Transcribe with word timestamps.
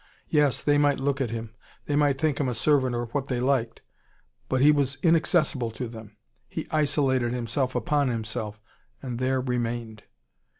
Yes, 0.31 0.63
they 0.63 0.79
might 0.79 0.99
look 0.99 1.21
at 1.21 1.29
him. 1.29 1.53
They 1.85 1.95
might 1.95 2.19
think 2.19 2.39
him 2.39 2.49
a 2.49 2.55
servant 2.55 2.95
or 2.95 3.05
what 3.05 3.27
they 3.27 3.39
liked. 3.39 3.83
But 4.49 4.59
he 4.59 4.71
was 4.71 4.95
inaccessible 5.03 5.69
to 5.73 5.87
them. 5.87 6.17
He 6.47 6.65
isolated 6.71 7.33
himself 7.33 7.75
upon 7.75 8.07
himself, 8.07 8.59
and 9.03 9.19
there 9.19 9.39
remained. 9.39 10.01